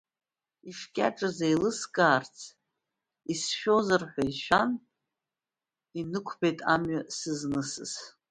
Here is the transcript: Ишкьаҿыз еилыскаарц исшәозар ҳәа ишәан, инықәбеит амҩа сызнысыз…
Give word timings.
Ишкьаҿыз 0.69 1.37
еилыскаарц 1.47 2.37
исшәозар 3.33 4.03
ҳәа 4.11 4.23
ишәан, 4.31 4.71
инықәбеит 5.99 6.59
амҩа 6.73 6.99
сызнысыз… 7.17 7.93